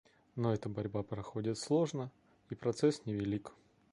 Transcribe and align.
Но 0.35 0.51
эта 0.51 0.67
борьба 0.67 1.03
проходит 1.03 1.59
сложно, 1.59 2.09
и 2.49 2.55
прогресс 2.55 3.05
невелик. 3.05 3.51